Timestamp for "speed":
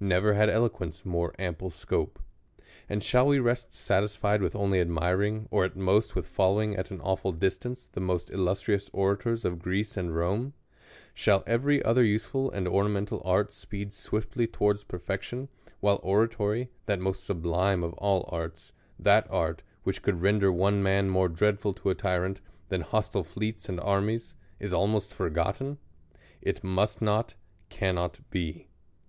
13.52-13.90